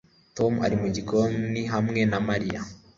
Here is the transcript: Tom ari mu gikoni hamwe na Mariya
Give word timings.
Tom 0.37 0.53
ari 0.65 0.75
mu 0.81 0.87
gikoni 0.95 1.61
hamwe 1.73 2.01
na 2.11 2.19
Mariya 2.27 2.61